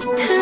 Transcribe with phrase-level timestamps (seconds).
[0.00, 0.39] time.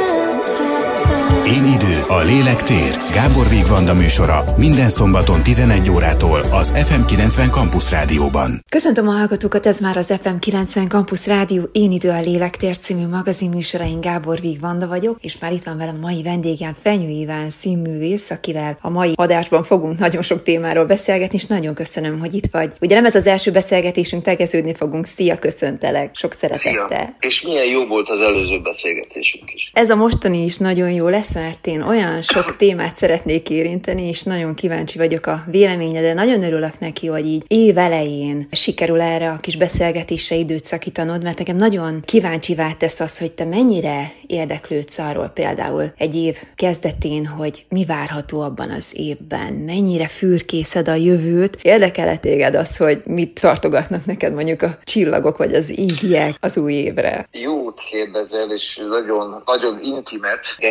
[1.48, 2.96] Én idő, a lélek tér.
[3.12, 8.64] Gábor Vigvanda műsora minden szombaton 11 órától az FM 90 Campus Rádióban.
[8.68, 12.78] Köszöntöm a hallgatókat, ez már az FM 90 Campus Rádió Én idő, a lélek tér
[12.78, 17.50] című magazin műsorain Gábor Vigvanda vagyok, és már itt van velem mai vendégem Fenyő Iván
[17.50, 22.46] színművész, akivel a mai adásban fogunk nagyon sok témáról beszélgetni, és nagyon köszönöm, hogy itt
[22.52, 22.72] vagy.
[22.80, 25.06] Ugye nem ez az első beszélgetésünk, tegeződni fogunk.
[25.06, 26.86] Szia, köszöntelek, sok szeretettel.
[26.88, 27.16] Szia.
[27.20, 29.70] És milyen jó volt az előző beszélgetésünk is.
[29.74, 34.22] Ez a mostani is nagyon jó lesz, mert én olyan sok témát szeretnék érinteni, és
[34.22, 36.14] nagyon kíváncsi vagyok a véleményedre.
[36.14, 41.38] Nagyon örülök neki, hogy így év elején sikerül erre a kis beszélgetésre időt szakítanod, mert
[41.38, 47.64] nekem nagyon kíváncsi tesz az, hogy te mennyire érdeklődsz arról például egy év kezdetén, hogy
[47.68, 51.58] mi várható abban az évben, mennyire fürkészed a jövőt.
[51.62, 56.72] Érdekel téged az, hogy mit tartogatnak neked mondjuk a csillagok vagy az ígják az új
[56.72, 57.28] évre?
[57.32, 60.70] Jót kérdezel, és nagyon, nagyon intimet, de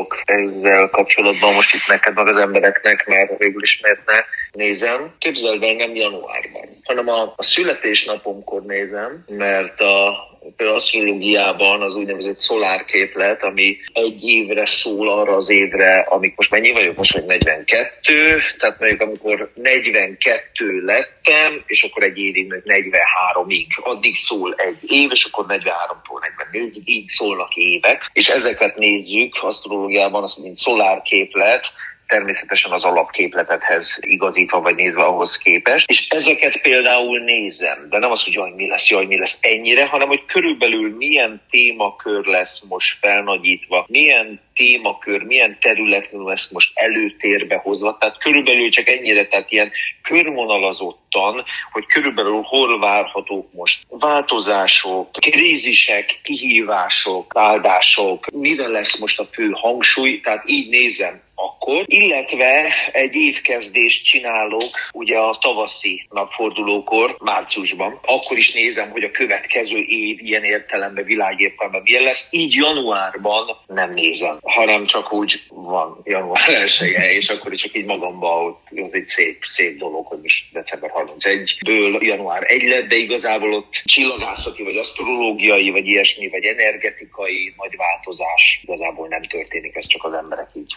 [0.00, 5.14] megnyílok ezzel kapcsolatban most itt neked, meg az embereknek, mert végül is miért ne nézem.
[5.18, 10.12] Képzeld el, nem januárban, hanem a, a születésnapomkor nézem, mert a
[10.56, 16.72] például asztrológiában az úgynevezett szolárképlet, ami egy évre szól arra az évre, amikor most mennyi
[16.72, 24.16] vagyok, most vagy 42, tehát mondjuk amikor 42 lettem, és akkor egy évig 43-ig, addig
[24.16, 26.20] szól egy év, és akkor 43-tól
[26.52, 31.72] 44-ig, így szólnak évek, és ezeket nézzük asztrológiában, azt mint szolárképlet,
[32.10, 35.90] természetesen az alapképletethez igazítva vagy nézve ahhoz képest.
[35.90, 39.86] És ezeket például nézem, de nem az, hogy jaj, mi lesz, jaj, mi lesz ennyire,
[39.86, 47.56] hanem hogy körülbelül milyen témakör lesz most felnagyítva, milyen témakör, milyen terület lesz most előtérbe
[47.56, 47.96] hozva.
[48.00, 49.72] Tehát körülbelül csak ennyire, tehát ilyen
[50.02, 59.50] körvonalazottan, hogy körülbelül hol várhatók most változások, krízisek, kihívások, áldások, mire lesz most a fő
[59.50, 67.98] hangsúly, tehát így nézem akkor, illetve egy évkezdést csinálok ugye a tavaszi napfordulókor, márciusban.
[68.06, 72.28] Akkor is nézem, hogy a következő év ilyen értelemben, világértelemben milyen lesz.
[72.30, 77.84] Így januárban nem nézem, hanem csak úgy van január 1 és akkor is csak így
[77.84, 83.52] magamba, az egy szép, szép dolog, hogy most december 31-ből január 1 lett, de igazából
[83.52, 90.04] ott csillagászati, vagy asztrológiai, vagy ilyesmi, vagy energetikai nagy változás igazából nem történik, ez csak
[90.04, 90.74] az emberek így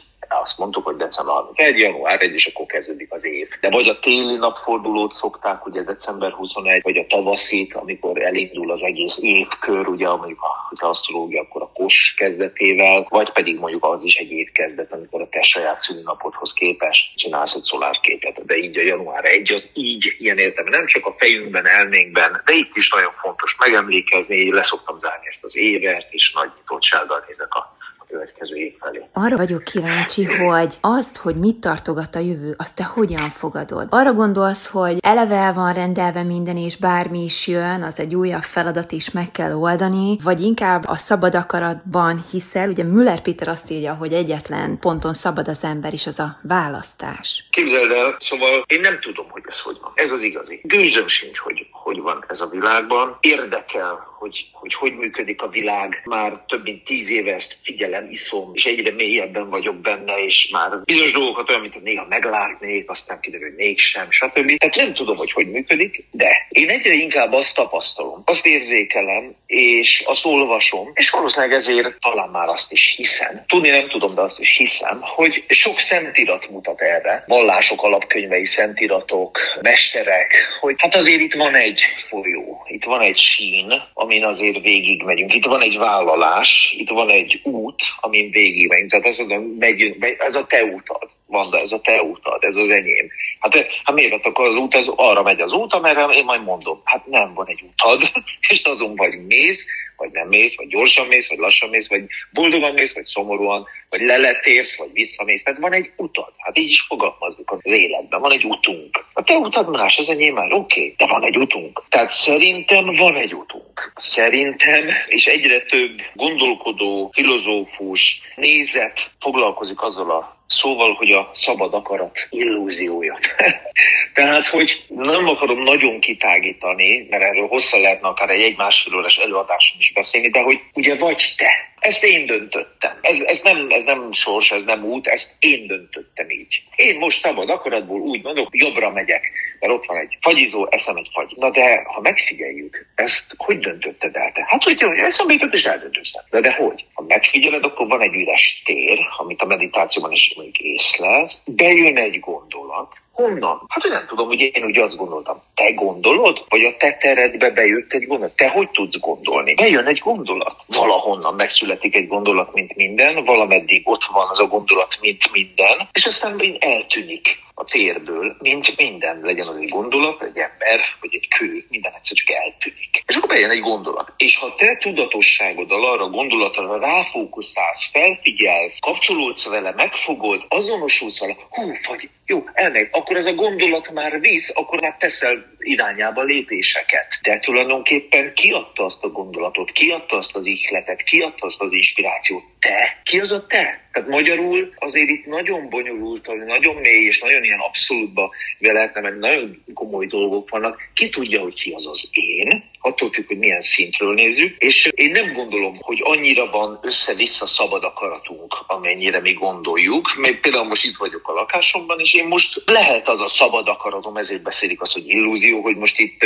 [0.57, 3.47] mondtuk, hogy december 31, január 1, és akkor kezdődik az év.
[3.61, 8.81] De vagy a téli napfordulót szokták, ugye december 21, vagy a tavaszit, amikor elindul az
[8.81, 14.15] egész évkör, ugye mondjuk a, asztrológia, akkor a kos kezdetével, vagy pedig mondjuk az is
[14.15, 18.45] egy évkezdet, amikor a te saját szülinapodhoz képest csinálsz egy szolárképet.
[18.45, 22.53] De így a január 1 az így ilyen értem, nem csak a fejünkben, elménkben, de
[22.53, 27.77] itt is nagyon fontos megemlékezni, leszoktam zárni ezt az évet, és nagy nyitottsággal nézek a
[28.13, 29.03] következő év felé.
[29.13, 33.87] Arra vagyok kíváncsi, hogy azt, hogy mit tartogat a jövő, azt te hogyan fogadod?
[33.89, 38.41] Arra gondolsz, hogy eleve el van rendelve minden, és bármi is jön, az egy újabb
[38.41, 43.71] feladat is meg kell oldani, vagy inkább a szabad akaratban hiszel, ugye Müller Péter azt
[43.71, 47.47] írja, hogy egyetlen ponton szabad az ember is, az a választás.
[47.49, 49.91] Képzeld el, szóval én nem tudom, hogy ez hogy van.
[49.95, 50.59] Ez az igazi.
[50.63, 53.17] Gőzöm sincs, hogy hogy van ez a világban.
[53.19, 56.01] Érdekel, hogy, hogy hogy működik a világ.
[56.05, 60.69] Már több mint tíz éve ezt figyelem, iszom, és egyre mélyebben vagyok benne, és már
[60.83, 64.57] bizonyos dolgokat olyan, mint néha meglátnék, aztán kiderül, hogy mégsem, stb.
[64.57, 70.03] Tehát nem tudom, hogy hogy működik, de én egyre inkább azt tapasztalom, azt érzékelem, és
[70.05, 73.43] azt olvasom, és valószínűleg ezért talán már azt is hiszem.
[73.47, 79.37] Tudni nem tudom, de azt is hiszem, hogy sok szentirat mutat erre, vallások alapkönyvei, szentiratok,
[79.61, 84.61] mesterek, hogy hát azért itt van egy folyó, itt van egy sín, ami amin azért
[84.61, 85.33] végig megyünk.
[85.33, 88.89] Itt van egy vállalás, itt van egy út, amin végig megyünk.
[88.89, 89.17] Tehát ez,
[89.59, 91.09] megyünk, ez a te utad.
[91.25, 93.09] Vanda, ez a te utad, ez az enyém.
[93.39, 96.81] Hát, hát miért akkor az út, az arra megy az út, amerre én majd mondom.
[96.83, 98.11] Hát nem van egy utad,
[98.49, 99.65] és azon vagy mész,
[99.97, 104.01] vagy nem mész, vagy gyorsan mész, vagy lassan mész, vagy boldogan mész, vagy szomorúan, vagy
[104.01, 105.43] leletérsz, vagy visszamész.
[105.43, 106.33] Tehát van egy utad.
[106.37, 108.21] Hát így is fogalmazunk az életben.
[108.21, 109.05] Van egy utunk.
[109.13, 111.83] A te utad más, az enyém már oké, okay, de van egy utunk.
[111.89, 113.91] Tehát szerintem van egy utunk.
[113.95, 122.27] Szerintem, és egyre több gondolkodó, filozófus, nézet foglalkozik azzal a Szóval, hogy a szabad akarat
[122.29, 123.17] illúziója.
[124.13, 129.77] Tehát, hogy nem akarom nagyon kitágítani, mert erről hosszan lehetne akár egy egy-másfél órás előadáson
[129.79, 132.97] is beszélni, de hogy ugye vagy te, ezt én döntöttem.
[133.01, 136.63] Ez, ez, nem, ez nem sors, ez nem út, ezt én döntöttem így.
[136.75, 139.31] Én most szabad akaratból úgy mondok, jobbra megyek
[139.63, 141.33] mert ott van egy fagyizó, eszem egy fagy.
[141.35, 144.45] Na de, ha megfigyeljük, ezt hogy döntötted el te?
[144.47, 146.23] Hát, hogy eszembe jutott és eldöntöttem.
[146.29, 146.85] De, de hogy?
[146.93, 152.19] Ha megfigyeled, akkor van egy üres tér, amit a meditációban is még észlelsz, bejön egy
[152.19, 153.61] gondolat, Honnan?
[153.67, 155.41] Hát, hogy nem tudom, hogy én úgy azt gondoltam.
[155.55, 156.45] Te gondolod?
[156.49, 158.35] Vagy a te teredbe bejött egy gondolat?
[158.35, 159.53] Te hogy tudsz gondolni?
[159.53, 160.55] Bejön egy gondolat.
[160.67, 166.05] Valahonnan megszületik egy gondolat, mint minden, valameddig ott van az a gondolat, mint minden, és
[166.05, 171.65] aztán eltűnik a térből, mint minden, legyen az egy gondolat, egy ember, vagy egy kő,
[171.69, 173.03] minden egyszer csak eltűnik.
[173.07, 174.13] És akkor bejön egy gondolat.
[174.17, 181.71] És ha te tudatosságoddal arra a gondolatra ráfókuszálsz, felfigyelsz, kapcsolódsz vele, megfogod, azonosulsz vele, hú,
[181.87, 187.19] vagy jó, elmegy, akkor ez a gondolat már visz, akkor már teszel irányába lépéseket.
[187.21, 192.43] De tulajdonképpen kiadta azt a gondolatot, kiadta azt az ihletet, kiadta azt az inspirációt.
[192.59, 193.01] Te?
[193.03, 193.82] Ki az a te?
[193.93, 199.63] Tehát magyarul azért itt nagyon bonyolult, nagyon mély és nagyon ilyen abszolútba lehetne, mert nagyon
[199.73, 200.79] komoly dolgok vannak.
[200.93, 205.11] Ki tudja, hogy ki az az én, attól függ, hogy milyen szintről nézzük, és én
[205.11, 210.97] nem gondolom, hogy annyira van össze-vissza szabad akaratunk, amennyire mi gondoljuk, mert például most itt
[210.97, 215.07] vagyok a lakásomban, és én most lehet az a szabad akaratom, ezért beszélik az, hogy
[215.07, 216.25] illúzió, hogy most itt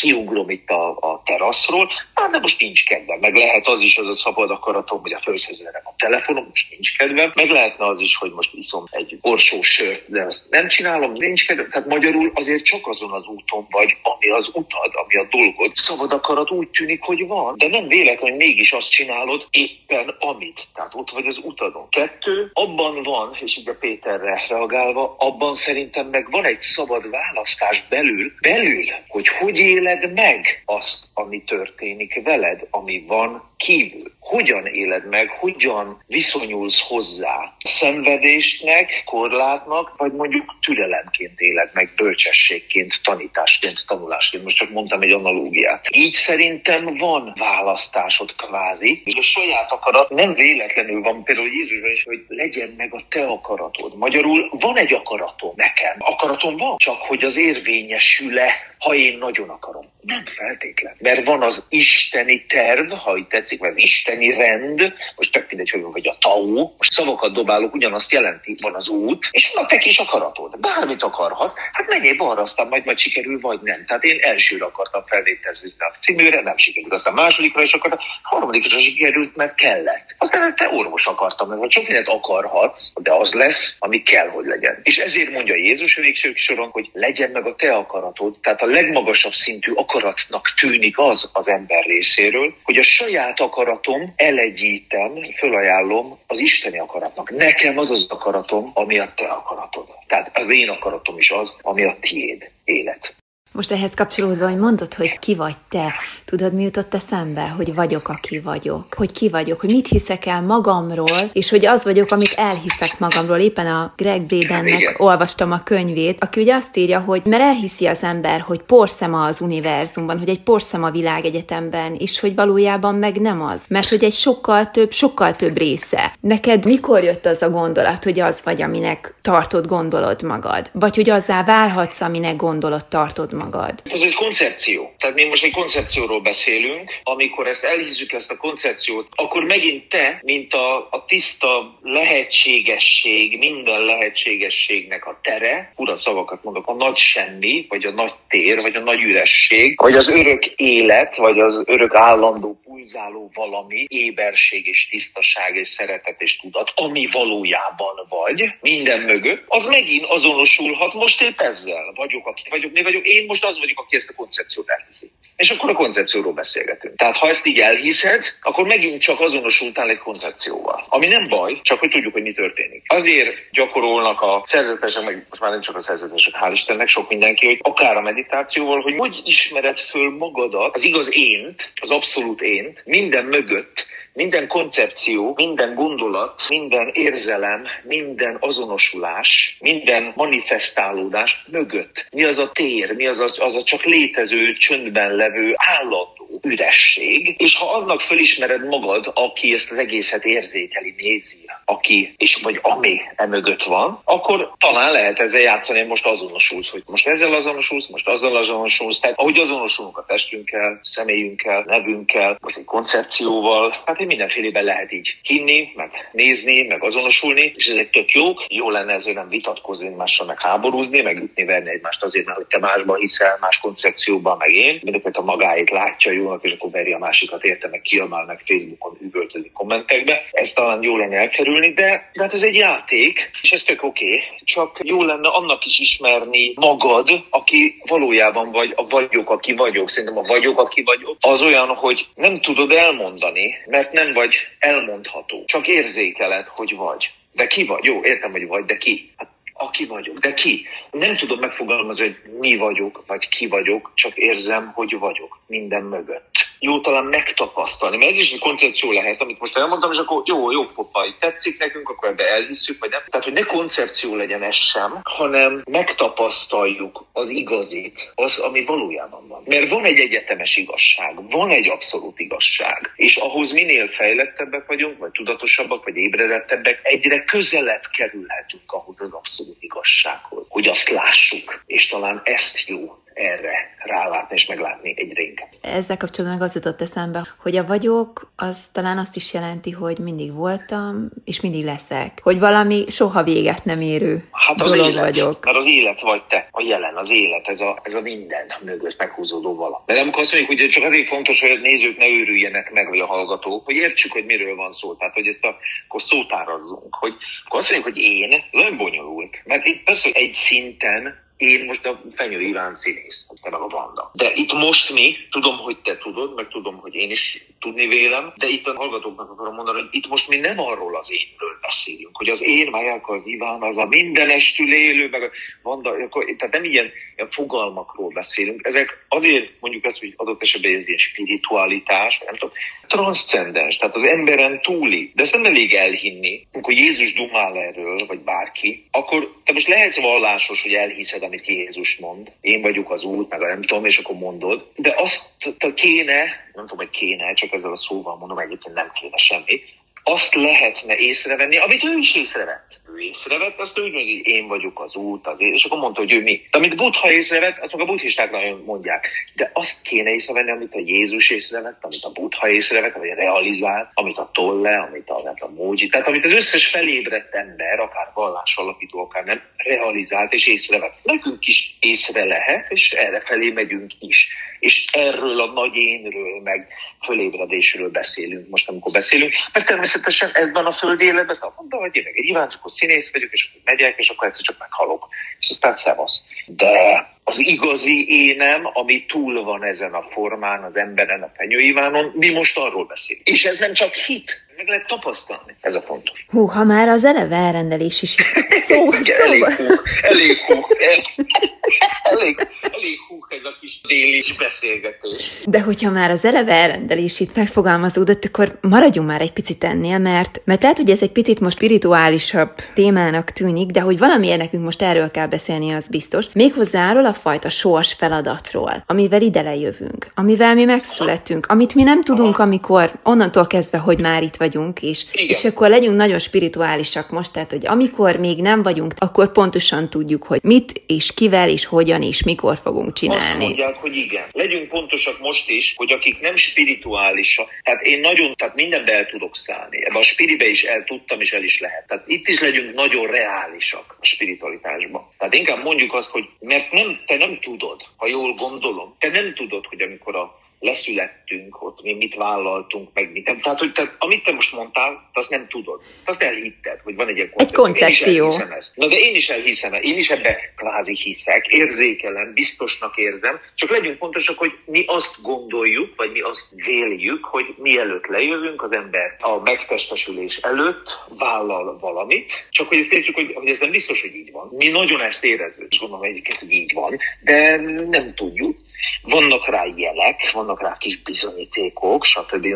[0.00, 4.08] kiugrom itt a, a teraszról, hát de most nincs kedvem, meg lehet az is az
[4.08, 8.16] a szabad akaratom, hogy a főzhöz a telefonom, most nincs kedvem, meg lehetne az is,
[8.16, 11.70] hogy most iszom egy borsó sört, de azt nem csinálom, nincs kedvem.
[11.70, 15.74] Tehát magyarul azért csak azon az úton vagy, ami az utad, ami a dolgod.
[15.74, 20.68] Szabad akarat úgy tűnik, hogy van, de nem véletlen, hogy mégis azt csinálod éppen amit.
[20.74, 21.88] Tehát ott vagy az utadon.
[21.88, 28.32] Kettő, abban van, és így Péterre reagálva, abban szerintem meg van egy szabad választás belül,
[28.40, 34.12] belül, hogy hogy éled meg azt, ami történik veled, ami van kívül.
[34.20, 43.84] Hogyan éled meg, hogyan viszonyulsz hozzá szenvedésnek, korlátnak, vagy mondjuk türelemként éled meg, bölcsességként, tanításként,
[43.86, 44.44] tanulásként.
[44.44, 45.86] Most csak mondtam egy analógiát.
[45.92, 52.04] Így szerintem van választásod kvázi, és a saját akarat nem véletlenül van, például Jézusban is,
[52.04, 53.96] hogy legyen meg a te akaratod.
[53.96, 55.96] Magyarul van egy akaratom nekem.
[55.98, 59.88] Akaratom van, csak hogy az érvényesül-e, ha én nagyon akarom.
[60.00, 60.94] Nem feltétlen.
[60.98, 65.70] Mert van az isteni terv, ha itt tetszik, vagy az isteni rend, most tök mindegy,
[65.70, 69.66] hogy vagy a tau, most szavakat dobálok, ugyanazt jelenti, van az út, és van a
[69.66, 70.58] te kis akaratod.
[70.58, 73.84] Bármit akarhat, hát menjél balra, aztán majd, majd sikerül, vagy nem.
[73.86, 79.36] Tehát én elsőre akartam felvételizni a címűre, nem sikerült, aztán másodikra is akartam, harmadikra sikerült,
[79.36, 80.14] mert kellett.
[80.18, 84.80] Aztán te orvos akartam, mert csak mindent akarhatsz, de az lesz, ami kell, hogy legyen.
[84.82, 88.68] És ezért mondja Jézus a végső soron, hogy legyen meg a te akaratod, tehát a
[88.70, 96.38] legmagasabb szintű akaratnak tűnik az az ember részéről, hogy a saját akaratom elegyítem, fölajánlom az
[96.38, 97.30] isteni akaratnak.
[97.30, 99.86] Nekem az az akaratom, ami a te akaratod.
[100.06, 103.19] Tehát az én akaratom is az, ami a tiéd élet.
[103.52, 105.92] Most ehhez kapcsolódva, hogy mondod, hogy ki vagy te,
[106.24, 110.42] tudod, mi jutott eszembe, hogy vagyok, aki vagyok, hogy ki vagyok, hogy mit hiszek el
[110.42, 113.38] magamról, és hogy az vagyok, amit elhiszek magamról.
[113.38, 118.02] Éppen a Greg Bradennek olvastam a könyvét, aki ugye azt írja, hogy mert elhiszi az
[118.02, 123.42] ember, hogy porszema az univerzumban, hogy egy porszem a világegyetemben, és hogy valójában meg nem
[123.42, 123.62] az.
[123.68, 126.12] Mert hogy egy sokkal több, sokkal több része.
[126.20, 130.70] Neked mikor jött az a gondolat, hogy az vagy, aminek tartod, gondolod magad?
[130.72, 133.38] Vagy hogy azzá válhatsz, aminek gondolod, tartod magad?
[133.84, 134.92] Ez egy koncepció.
[134.98, 140.20] Tehát mi most egy koncepcióról beszélünk, amikor ezt elhízzük, ezt a koncepciót, akkor megint te,
[140.22, 147.66] mint a, a tiszta lehetségesség, minden lehetségességnek a tere, ura szavakat mondok, a nagy semmi,
[147.68, 151.94] vagy a nagy tér, vagy a nagy üresség, vagy az örök élet, vagy az örök
[151.94, 159.44] állandó pulzáló valami, éberség és tisztaság és szeretet és tudat, ami valójában vagy, minden mögött,
[159.46, 161.92] az megint azonosulhat most épp ezzel.
[161.94, 165.10] Vagyok, aki vagyok, mi vagyok, én most az vagyok, aki ezt a koncepciót elhiszi.
[165.36, 166.96] És akkor a koncepcióról beszélgetünk.
[166.96, 170.86] Tehát ha ezt így elhiszed, akkor megint csak azonosultál egy koncepcióval.
[170.88, 172.82] Ami nem baj, csak hogy tudjuk, hogy mi történik.
[172.86, 177.46] Azért gyakorolnak a szerzetesek, meg most már nem csak a szerzetesek, hál' Istennek, sok mindenki,
[177.46, 182.82] hogy akár a meditációval, hogy hogy ismered föl magadat, az igaz ént, az abszolút ént,
[182.84, 192.06] minden mögött, minden koncepció, minden gondolat, minden érzelem, minden azonosulás, minden manifestálódás mögött.
[192.12, 197.34] Mi az a tér, mi az a, az a csak létező, csöndben levő állandó üresség,
[197.38, 203.00] és ha annak fölismered magad, aki ezt az egészet érzékeli, nézi, aki és vagy ami
[203.16, 208.36] emögött van, akkor talán lehet ezzel játszani, most azonosulsz, hogy most ezzel azonosulsz, most azzal
[208.36, 209.00] azonosulsz.
[209.00, 215.16] Tehát ahogy azonosulunk a testünkkel, személyünkkel, nevünkkel, most egy koncepcióval, hát egy mindenfélében lehet így
[215.22, 218.32] hinni, meg nézni, meg azonosulni, és ezek tök jó.
[218.48, 222.46] Jó lenne ezért nem vitatkozni egymással, meg háborúzni, meg ütni, verni egymást azért, mert hogy
[222.46, 224.78] te másban hiszel, más koncepcióban, meg én.
[224.82, 228.98] Mindenket a magáit látja jónak, és akkor veri a másikat érte, meg kiabál, meg Facebookon
[229.00, 230.22] üvöltözik kommentekbe.
[230.30, 234.04] Ez talán jó lenne elkerülni, de, de hát ez egy játék, és ez tök oké.
[234.04, 234.22] Okay.
[234.44, 239.88] Csak jó lenne annak is ismerni magad, aki valójában vagy, a vagyok, aki vagyok.
[239.90, 245.44] Szerintem a vagyok, aki vagyok, az olyan, hogy nem tudod elmondani, mert nem vagy elmondható.
[245.46, 247.10] Csak érzékeled, hogy vagy.
[247.32, 247.84] De ki vagy?
[247.84, 249.12] Jó, értem, hogy vagy, de ki?
[249.16, 249.28] Hát
[249.60, 250.18] aki vagyok.
[250.18, 250.66] De ki?
[250.90, 256.28] Nem tudom megfogalmazni, hogy mi vagyok, vagy ki vagyok, csak érzem, hogy vagyok minden mögött.
[256.58, 260.50] Jó talán megtapasztalni, mert ez is egy koncepció lehet, amit most elmondtam, és akkor jó,
[260.50, 263.00] jó pofa, tetszik nekünk, akkor ebbe elhisszük, vagy nem.
[263.08, 269.42] Tehát, hogy ne koncepció legyen ez sem, hanem megtapasztaljuk az igazit, az, ami valójában van.
[269.44, 275.10] Mert van egy egyetemes igazság, van egy abszolút igazság, és ahhoz minél fejlettebbek vagyunk, vagy
[275.10, 282.20] tudatosabbak, vagy ébredettebbek, egyre közelebb kerülhetünk ahhoz az abszolút igazsághoz, hogy azt lássuk, és talán
[282.24, 285.48] ezt jó erre rálátni és meglátni egyre inkább.
[285.60, 289.98] Ezzel kapcsolatban meg az jutott eszembe, hogy a vagyok, az talán azt is jelenti, hogy
[289.98, 292.20] mindig voltam, és mindig leszek.
[292.22, 295.44] Hogy valami soha véget nem érő hát az dolog élet, vagyok.
[295.44, 298.98] Mert az élet vagy te, a jelen, az élet, ez a, ez a minden mögött
[298.98, 299.82] meghúzódó vala.
[299.86, 303.00] De amikor azt mondjuk, hogy csak azért fontos, hogy a nézők ne őrüljenek meg, vagy
[303.00, 304.94] a hallgatók, hogy értsük, hogy miről van szó.
[304.94, 305.56] Tehát, hogy ezt a,
[305.88, 306.94] akkor szótárazzunk.
[306.94, 307.14] Hogy
[307.44, 309.40] akkor azt mondjuk, hogy én, ez nagyon bonyolult.
[309.44, 314.10] Mert itt persze, egy szinten én most a Fenyő Iván színész, te meg a Vanda.
[314.14, 318.32] De itt most mi, tudom, hogy te tudod, meg tudom, hogy én is tudni vélem,
[318.36, 322.16] de itt a hallgatóknak akarom mondani, hogy itt most mi nem arról az énről beszélünk,
[322.16, 325.30] hogy az én, Majáka, az Iván, az a mindenestül élő, meg a
[325.62, 328.66] Vanda, akkor, tehát nem ilyen, ilyen fogalmakról beszélünk.
[328.66, 332.54] Ezek azért mondjuk ezt, hogy adott esetben ez ilyen spiritualitás, nem tudom,
[332.86, 335.12] transzcendens, tehát az emberen túli.
[335.14, 340.00] De ezt nem elég elhinni, amikor Jézus dumál erről, vagy bárki, akkor te most lehetsz
[340.00, 342.32] vallásos, hogy elhiszed, amit Jézus mond.
[342.40, 344.66] Én vagyok az út, meg a nem tudom, és akkor mondod.
[344.76, 345.30] De azt
[345.74, 346.22] kéne,
[346.54, 349.60] nem tudom, hogy kéne, csak ezzel a szóval mondom, egyébként nem kéne semmi,
[350.02, 352.80] azt lehetne észrevenni, amit ő is észrevett.
[352.94, 356.12] Ő észrevett, azt úgy mondja, hogy én vagyok az út, az és akkor mondta, hogy
[356.12, 356.42] ő mi.
[356.50, 359.08] De amit Buddha észrevett, azt meg a buddhisták nagyon mondják.
[359.34, 364.16] De azt kéne észrevenni, amit a Jézus észrevett, amit a Buddha észrevett, vagy realizált, amit
[364.16, 369.00] a Tolle, amit a, a Mógyi, tehát amit az összes felébredt ember, akár vallás alapító,
[369.00, 370.94] akár nem, realizált és észrevett.
[371.02, 374.28] Nekünk is észre lehet, és erre felé megyünk is.
[374.58, 376.68] És erről a nagy énről, meg
[377.04, 379.89] fölébredésről beszélünk most, amikor beszélünk, mert természetesen
[380.32, 383.98] ebben a földi életben, ha mondom, hogy én meg egy Iváncsokos színész vagyok, és megyek,
[383.98, 385.08] és akkor egyszer csak meghalok.
[385.38, 386.22] És aztán szevasz.
[386.46, 391.74] De az igazi énem, ami túl van ezen a formán, az emberen, a Fenyő
[392.12, 393.26] mi most arról beszélünk.
[393.26, 395.56] És ez nem csak hit, meg lehet tapasztalni.
[395.60, 396.26] Ez a fontos.
[396.28, 398.16] Hú, ha már az eleve elrendelés is
[398.50, 399.22] szó, szó.
[399.26, 399.64] elég hú,
[400.02, 400.54] elég hú,
[402.12, 405.42] elég, elég hú ez a kis déli beszélgetés.
[405.44, 410.40] De hogyha már az eleve elrendelés itt megfogalmazódott, akkor maradjunk már egy picit ennél, mert,
[410.44, 414.82] mert lehet, hogy ez egy picit most spirituálisabb témának tűnik, de hogy valamiért nekünk most
[414.82, 416.26] erről kell beszélni, az biztos.
[416.32, 422.02] Méghozzá arról a fajta sors feladatról, amivel ide lejövünk, amivel mi megszületünk, amit mi nem
[422.02, 427.32] tudunk, amikor onnantól kezdve, hogy már itt vagyunk, és, és akkor legyünk nagyon spirituálisak most,
[427.32, 432.02] tehát, hogy amikor még nem vagyunk, akkor pontosan tudjuk, hogy mit és kivel és hogyan
[432.02, 433.44] és mikor fogunk csinálni.
[433.44, 434.24] Azt mondják, hogy igen.
[434.32, 439.36] Legyünk pontosak most is, hogy akik nem spirituálisak, tehát én nagyon, tehát mindenbe el tudok
[439.36, 439.84] szállni.
[439.84, 441.86] Ebbe a spiribe is el tudtam, és el is lehet.
[441.86, 445.08] Tehát itt is legyünk nagyon reálisak a spiritualitásban.
[445.18, 449.34] Tehát inkább mondjuk azt, hogy mert nem, te nem tudod, ha jól gondolom, te nem
[449.34, 453.40] tudod, hogy amikor a leszülettünk, ott mi mit vállaltunk, meg mit nem.
[453.40, 455.80] Tehát, hogy te, amit te most mondtál, azt nem tudod.
[456.04, 457.64] Azt elhitted, hogy van egy ilyen koncepció.
[457.64, 458.28] Egy koncepció.
[458.74, 463.98] Na de én is elhiszem, én is ebbe kvázi hiszek, érzékelem, biztosnak érzem, csak legyünk
[463.98, 469.40] pontosak, hogy mi azt gondoljuk, vagy mi azt véljük, hogy mielőtt lejövünk, az ember a
[469.42, 474.32] megtestesülés előtt vállal valamit, csak hogy ezt értsük, hogy, hogy ez nem biztos, hogy így
[474.32, 474.48] van.
[474.56, 477.56] Mi nagyon ezt érezzük, és gondolom egyébként, hogy így van, de
[477.90, 478.58] nem tudjuk.
[479.02, 482.46] Vannak rá jelek, vannak rá kis bizonyítékok, stb.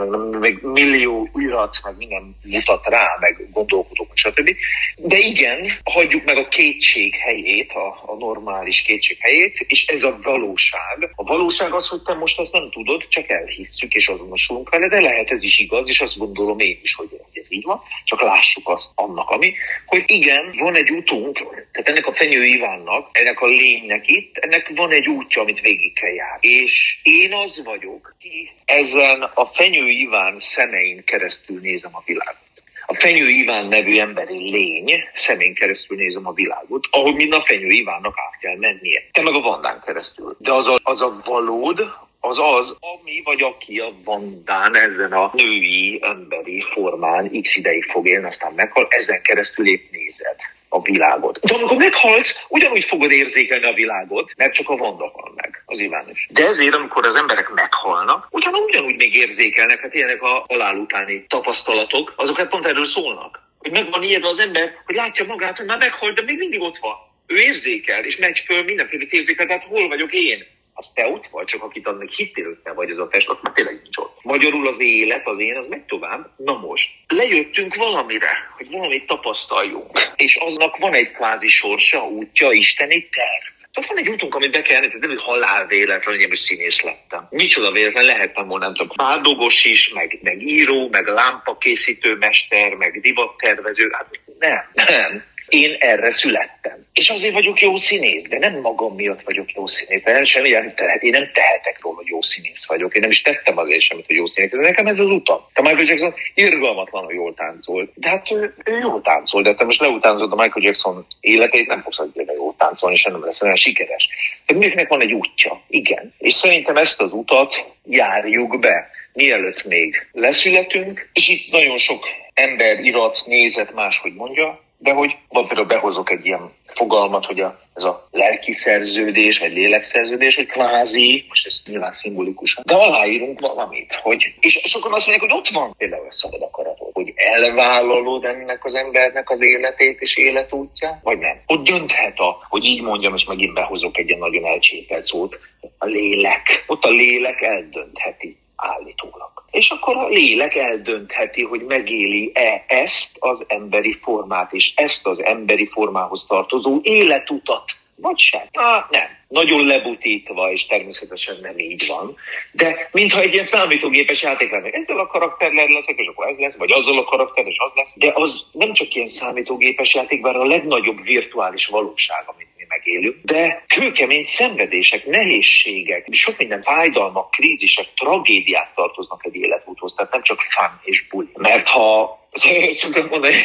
[0.40, 4.50] Meg millió irat, meg minden mutat rá, meg gondolkodók, stb.
[4.96, 10.18] De igen, hagyjuk meg a kétség helyét, a, a normális kétség helyét, és ez a
[10.22, 11.10] valóság.
[11.14, 15.00] A valóság az, hogy te most ezt nem tudod, csak elhisszük és azonosulunk vele, de
[15.00, 18.68] lehet ez is igaz, és azt gondolom én is, hogy ez így van, csak lássuk
[18.68, 19.54] azt annak, ami,
[19.86, 21.38] hogy igen, van egy útunk,
[21.72, 25.92] tehát ennek a Fenyő Ivánnak, ennek a lénynek itt, ennek van egy útja, amit végig
[25.92, 26.48] kell járni.
[26.48, 32.42] És én az vagyok, ki ezen a Fenyő Iván szemein keresztül nézem a világot.
[32.86, 37.68] A Fenyő Iván nevű emberi lény szemén keresztül nézem a világot, ahogy mind a Fenyő
[37.68, 39.08] Ivánnak át kell mennie.
[39.12, 40.36] Te meg a Vandán keresztül.
[40.38, 41.92] De az a, az a valód,
[42.28, 48.06] az az, ami vagy aki a vandán ezen a női, emberi formán x ideig fog
[48.06, 50.36] élni, aztán meghal, ezen keresztül épp nézed
[50.68, 51.38] a világot.
[51.40, 55.78] De amikor meghalsz, ugyanúgy fogod érzékelni a világot, mert csak a vanda hal meg, az
[55.78, 56.16] Iván.
[56.28, 61.24] De ezért, amikor az emberek meghalnak, ugyanúgy, ugyanúgy még érzékelnek, hát ilyenek a halál utáni
[61.28, 63.42] tapasztalatok, azok hát pont erről szólnak.
[63.58, 66.78] Hogy megvan ijedve az ember, hogy látja magát, hogy már meghalt, de még mindig ott
[66.78, 66.94] van.
[67.26, 70.46] Ő érzékel, és megy föl mindenféle érzékel, tehát hol vagyok én?
[70.74, 73.40] Az te ott vagy, csak akit annak hittél, hogy te vagy az a test, az
[73.42, 74.18] már tényleg nincs ott.
[74.22, 76.30] Magyarul az élet, az én, az megy tovább.
[76.36, 80.12] Na most, lejöttünk valamire, hogy valamit tapasztaljunk.
[80.16, 83.54] És aznak van egy kvázi sorsa, útja, isteni terv.
[83.72, 86.82] Tehát van egy útunk, amit be kell tehát nem, halál véletlen, hogy én is színész
[86.82, 87.26] lettem.
[87.30, 93.00] Micsoda véletlen, lehettem volna, nem tudom, pádogos is, meg, meg író, meg lámpakészítő mester, meg
[93.00, 95.24] divattervező, hát nem, nem.
[95.54, 96.86] Én erre születtem.
[96.92, 100.02] És azért vagyok jó színész, de nem magam miatt vagyok jó színész.
[100.02, 101.02] De semmi nem tehet.
[101.02, 102.94] Én nem tehetek róla, hogy jó színész vagyok.
[102.94, 104.50] Én nem is tettem azért semmit, hogy jó színész.
[104.50, 105.40] De nekem ez az utam.
[105.52, 107.92] Te Michael Jackson irgalmatlanul jól táncol.
[107.94, 111.82] De hát ő, ő jól táncol, de te most leutánzod a Michael Jackson életét, nem
[111.82, 114.08] fogsz hogy jól táncolni, és nem lesz olyan sikeres.
[114.46, 115.62] Tehát mindenkinek van egy útja.
[115.68, 116.14] Igen.
[116.18, 122.78] És szerintem ezt az utat járjuk be mielőtt még leszületünk, és itt nagyon sok ember,
[122.78, 127.82] irat, nézet máshogy mondja, de hogy van például behozok egy ilyen fogalmat, hogy a, ez
[127.82, 134.34] a lelki szerződés, vagy lélekszerződés, hogy kvázi, most ez nyilván szimbolikusan, de aláírunk valamit, hogy,
[134.40, 138.74] és sokan azt mondják, hogy ott van például a szabad akaratod, hogy elvállalod ennek az
[138.74, 141.40] embernek az életét és életútját, vagy nem.
[141.46, 145.38] Ott dönthet a, hogy így mondjam, és megint behozok egy ilyen nagyon elcsépelt szót,
[145.78, 146.64] a lélek.
[146.66, 149.33] Ott a lélek eldöntheti állítólag.
[149.54, 155.68] És akkor a lélek eldöntheti, hogy megéli-e ezt az emberi formát, és ezt az emberi
[155.72, 157.64] formához tartozó életutat,
[157.96, 158.42] vagy sem.
[158.52, 159.06] Na, nem.
[159.28, 162.16] Nagyon lebutítva, és természetesen nem így van.
[162.52, 164.68] De mintha egy ilyen számítógépes játék lenne.
[164.68, 167.92] Ezzel a karakterrel leszek, és akkor ez lesz, vagy azzal a karakter, és az lesz.
[167.94, 173.64] De az nem csak ilyen számítógépes játék, bár a legnagyobb virtuális valóság, amit megélünk, de
[173.66, 180.80] kőkemény szenvedések, nehézségek, sok minden fájdalmak, krízisek, tragédiák tartoznak egy életúthoz, tehát nem csak fun
[180.82, 181.28] és buli.
[181.34, 182.22] Mert ha
[182.80, 183.36] szoktam mondani,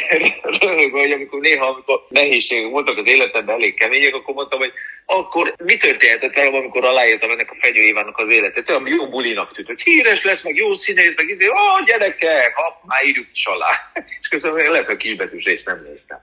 [0.92, 4.72] hogy amikor néha, amikor nehézségek voltak az életemben elég kemények, akkor mondtam, hogy
[5.06, 8.70] akkor mi történhetett velem, amikor aláírtam ennek a Fenyő Ivánnak az életet?
[8.70, 12.82] Olyan jó bulinak tűnt, hogy híres lesz, meg jó színész, meg izé, ó, gyerekek, ha,
[12.86, 13.92] már írjuk is alá.
[14.22, 16.20] És közben lehet, hogy kisbetűs részt nem néztem.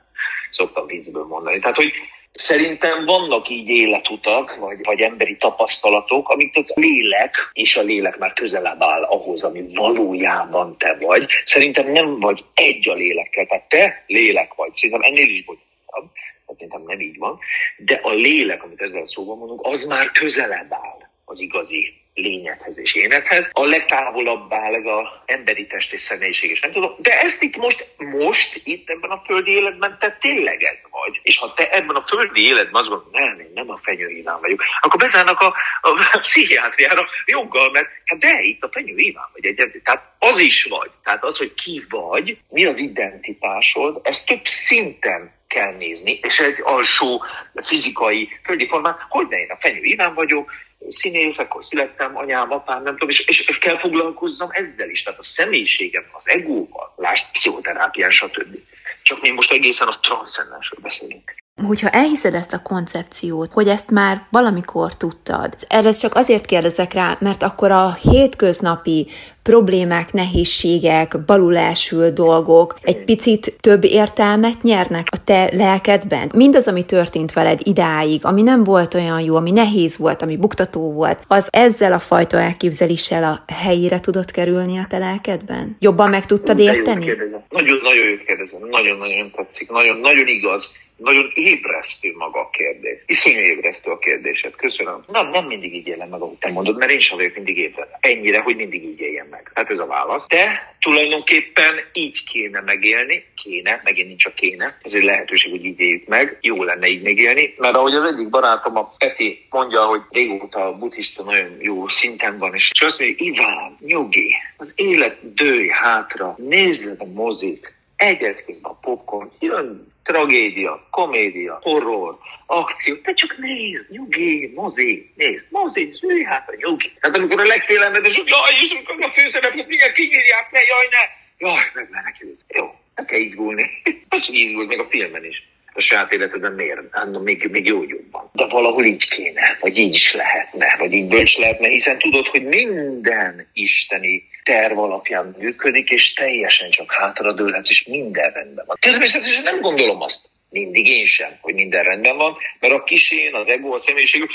[0.56, 1.58] Szoktam viccből mondani.
[1.58, 1.92] Tehát, hogy
[2.38, 8.32] Szerintem vannak így életutak, vagy, vagy emberi tapasztalatok, amit az lélek, és a lélek már
[8.32, 11.26] közelebb áll ahhoz, ami valójában te vagy.
[11.44, 14.74] Szerintem nem vagy egy a lélekkel, tehát te lélek vagy.
[14.74, 16.10] Szerintem ennél is bonyolultabb,
[16.46, 17.38] szerintem nem így van.
[17.76, 22.94] De a lélek, amit ezzel szóval mondunk, az már közelebb áll az igazi lényedhez és
[22.94, 23.48] énethez.
[23.52, 26.94] A legtávolabb áll ez az emberi test és személyiség, és nem tudom.
[26.98, 31.20] De ezt itt most, most itt ebben a földi életben te tényleg ez vagy.
[31.22, 34.62] És ha te ebben a földi életben azt gondolod, nem, én nem a fenyőíván vagyok,
[34.80, 39.84] akkor bezárnak a, a, pszichiátriára joggal, mert hát de itt a fenyőíván vagy egyébként.
[39.84, 40.90] Tehát az is vagy.
[41.04, 46.60] Tehát az, hogy ki vagy, mi az identitásod, ez több szinten kell nézni, és egy
[46.62, 47.24] alsó
[47.66, 50.52] fizikai földi formán, hogy ne én a fenyő Iván vagyok,
[50.88, 55.22] színész, akkor születtem, anyám, apám, nem tudom, és, és kell foglalkozzam ezzel is, tehát a
[55.22, 58.56] személyiségem, az egóval, lásd, pszichoterápián, stb.
[59.02, 61.34] Csak mi most egészen a transzcendensről beszélünk.
[61.64, 67.16] Hogyha elhiszed ezt a koncepciót, hogy ezt már valamikor tudtad, erre csak azért kérdezek rá,
[67.20, 69.06] mert akkor a hétköznapi
[69.42, 76.30] problémák, nehézségek, balulásül dolgok egy picit több értelmet nyernek a te lelkedben.
[76.34, 80.92] Mindaz, ami történt veled idáig, ami nem volt olyan jó, ami nehéz volt, ami buktató
[80.92, 85.76] volt, az ezzel a fajta elképzeléssel a helyére tudott kerülni a te lelkedben?
[85.80, 87.04] Jobban meg tudtad érteni?
[87.48, 92.98] Nagyon-nagyon jó kérdezem, nagyon-nagyon tetszik, nagyon-nagyon igaz Nagyon ébresztő maga a kérdés.
[93.06, 94.54] Iszonyú ébresztő a kérdésed.
[94.54, 95.04] Köszönöm.
[95.06, 97.98] Nem, nem mindig így élem meg, ahogy te mondod, mert én sem vagyok mindig ébredve.
[98.00, 99.50] Ennyire, hogy mindig így éljen meg.
[99.54, 100.26] Hát ez a válasz.
[100.28, 103.24] De tulajdonképpen így kéne megélni.
[103.42, 104.78] Kéne, megint nincs a kéne.
[104.82, 106.38] Ez egy lehetőség, hogy így éljük meg.
[106.40, 107.54] Jó lenne így megélni.
[107.56, 112.38] Mert ahogy az egyik barátom, a Peti mondja, hogy régóta a buddhista nagyon jó szinten
[112.38, 118.74] van, és azt mondja, Iván, nyugi, az élet dőj hátra, nézd a mozit, egyet a
[118.74, 126.48] popcorn, jön tragédia, komédia, horror, akció, te csak nézd, nyugi, mozi, nézd, mozi, ülj hát
[126.48, 126.92] a nyugi.
[127.00, 131.04] Tehát amikor a legfélelmetesebb, jaj, és amikor a főszereplőt mindjárt kinyírják, ne, jaj, ne,
[131.48, 132.40] jaj, meg menekült.
[132.48, 133.70] Jó, nem kell izgulni.
[134.08, 135.42] Azt, hogy izgult a filmen is
[135.76, 136.80] a saját életedben miért?
[136.90, 138.30] Hát, még, még jó jobban.
[138.32, 142.44] De valahol így kéne, vagy így is lehetne, vagy így bölcs lehetne, hiszen tudod, hogy
[142.44, 148.76] minden isteni terv alapján működik, és teljesen csak hátradőlhetsz, és minden rendben van.
[148.80, 153.48] Természetesen nem gondolom azt, mindig én sem, hogy minden rendben van, mert a kisén, az
[153.48, 154.28] ego, a személyiség,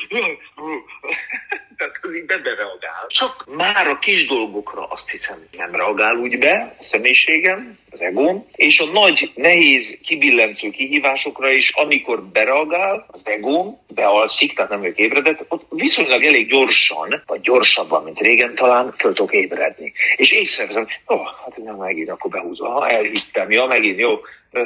[1.81, 3.05] tehát az így bereagál.
[3.07, 8.45] Csak már a kis dolgokra azt hiszem nem reagál úgy be a személyiségem, az egóm,
[8.55, 14.97] és a nagy, nehéz, kibillentő kihívásokra is, amikor bereagál az egóm, bealszik, tehát nem vagyok
[14.97, 19.93] ébredett, ott viszonylag elég gyorsan, vagy gyorsabban, mint régen talán, föl tudok ébredni.
[20.15, 24.19] És észreveszem, ó, oh, hát nem megint, akkor behúzom, ha elhittem, ja, megint jó,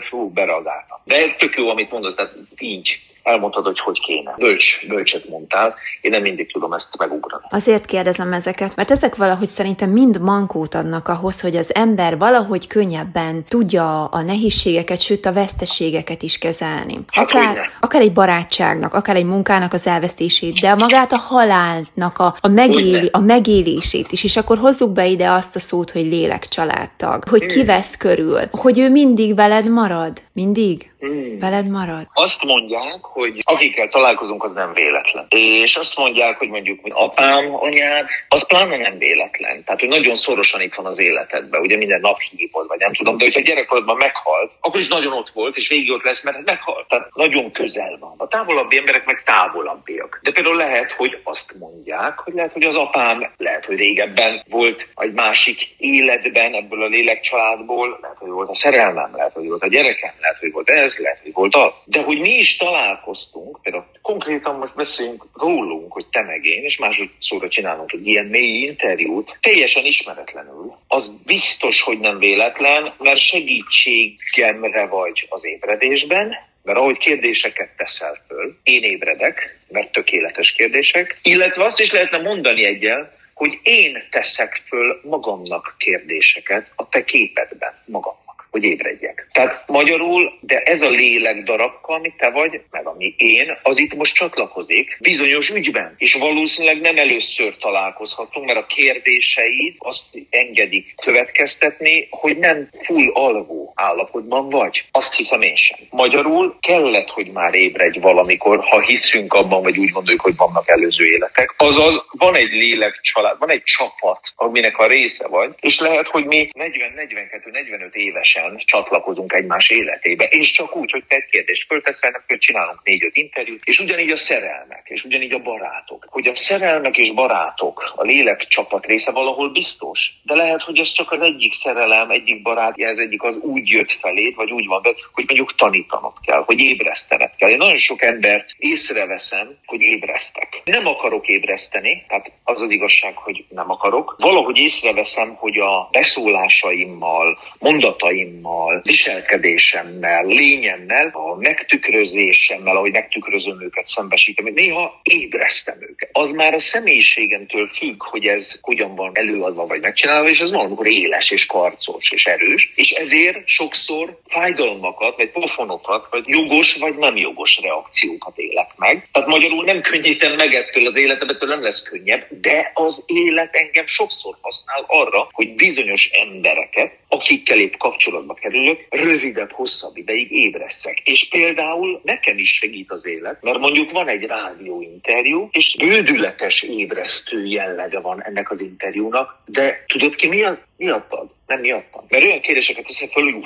[0.10, 0.97] fú, bereagáltam.
[1.04, 4.33] De tök jó, amit mondasz, tehát így elmondtad, hogy hogy kéne.
[4.38, 7.43] Bölcs, bölcset mondtál, én nem mindig tudom ezt megugrani.
[7.49, 12.67] Azért kérdezem ezeket, mert ezek valahogy szerintem mind mankót adnak ahhoz, hogy az ember valahogy
[12.67, 16.99] könnyebben tudja a nehézségeket, sőt a veszteségeket is kezelni.
[17.11, 22.35] Hát akár, akár egy barátságnak, akár egy munkának az elvesztését, de magát a halálnak a,
[22.39, 26.47] a, megéli, a megélését is, és akkor hozzuk be ide azt a szót, hogy lélek
[26.47, 27.47] családtag, hogy hmm.
[27.47, 30.93] kivesz körül, hogy ő mindig veled marad, mindig.
[31.06, 31.39] Hmm.
[31.39, 32.06] Veled marad?
[32.13, 35.26] Azt mondják, hogy akikkel találkozunk, az nem véletlen.
[35.30, 39.63] És azt mondják, hogy mondjuk hogy apám, anyád, az pláne nem véletlen.
[39.63, 43.18] Tehát, hogy nagyon szorosan itt van az életedben, ugye minden nap hívod, vagy nem tudom,
[43.18, 46.88] de hogyha gyerekkorodban meghalt, akkor is nagyon ott volt, és végig ott lesz, mert meghalt.
[46.88, 48.13] Tehát nagyon közel van.
[48.18, 50.20] A távolabbi emberek meg távolabbiak.
[50.24, 54.88] De például lehet, hogy azt mondják, hogy lehet, hogy az apám, lehet, hogy régebben volt
[54.96, 59.68] egy másik életben ebből a lélekcsaládból, lehet, hogy volt a szerelmem, lehet, hogy volt a
[59.68, 61.71] gyerekem, lehet, hogy volt ez, lehet, volt az.
[61.86, 66.77] De hogy mi is találkoztunk, például konkrétan most beszélünk rólunk, hogy te meg én, és
[66.77, 74.86] másodszorra csinálunk egy ilyen mély interjút, teljesen ismeretlenül, az biztos, hogy nem véletlen, mert segítségemre
[74.86, 81.79] vagy az ébredésben, mert ahogy kérdéseket teszel föl, én ébredek, mert tökéletes kérdések, illetve azt
[81.79, 88.24] is lehetne mondani egyel, hogy én teszek föl magamnak kérdéseket a te képedben magam
[88.56, 89.28] hogy ébredjek.
[89.32, 93.94] Tehát magyarul, de ez a lélek darabka, amit te vagy, meg ami én, az itt
[93.96, 95.96] most csatlakozik bizonyos ügyben.
[95.98, 103.74] És valószínűleg nem először találkozhatunk, mert a kérdéseid azt engedik következtetni, hogy nem full alvó
[103.76, 104.84] állapotban vagy.
[104.91, 105.80] Azt hiszem én sem.
[105.89, 111.06] Magyarul kellett, hogy már ébredj valamikor, ha hiszünk abban, vagy úgy gondoljuk, hogy vannak előző
[111.06, 111.54] életek.
[111.58, 116.26] Azaz van egy lélek család, van egy csapat, aminek a része vagy, és lehet, hogy
[116.26, 122.23] mi 40-42-45 évesen mindannyian csatlakozunk egymás életébe, és csak úgy, hogy te egy kérdést fölteszel,
[122.27, 126.08] hogy csinálunk négy-öt interjút, és ugyanígy a szerelmek, és ugyanígy a barátok.
[126.10, 130.91] Hogy a szerelmek és barátok, a lélek csapat része valahol biztos, de lehet, hogy ez
[130.91, 134.81] csak az egyik szerelem, egyik barátja, ez egyik az úgy jött feléd, vagy úgy van,
[135.12, 137.49] hogy mondjuk tanítanod kell, hogy ébresztened kell.
[137.49, 140.62] Én nagyon sok embert észreveszem, hogy ébresztek.
[140.63, 144.15] Nem akarok ébreszteni, tehát az az igazság, hogy nem akarok.
[144.17, 154.54] Valahogy észreveszem, hogy a beszólásaimmal, mondataim hangjaimmal, viselkedésemmel, lényemmel, a megtükrözésemmel, ahogy megtükrözöm őket, szembesítem,
[154.54, 156.10] néha ébresztem őket.
[156.12, 160.88] Az már a személyiségemtől függ, hogy ez hogyan van előadva vagy megcsinálva, és az valamikor
[160.88, 167.15] éles és karcos és erős, és ezért sokszor fájdalmakat, vagy pofonokat, vagy jogos vagy nem
[167.15, 169.08] jogos reakciókat élek meg.
[169.12, 173.56] Tehát magyarul nem könnyítem meg ettől az életem, ettől nem lesz könnyebb, de az élet
[173.56, 181.01] engem sokszor használ arra, hogy bizonyos embereket, akikkel épp kapcsolatba kerülök, rövidebb, hosszabb ideig ébreszek.
[181.04, 187.45] És például nekem is segít az élet, mert mondjuk van egy rádióinterjú, és bődületes ébresztő
[187.45, 190.62] jellege van ennek az interjúnak, de tudod ki miatt?
[190.78, 191.30] Miattad?
[191.47, 192.05] Nem miattam.
[192.10, 193.43] Mert olyan kérdéseket teszek föl,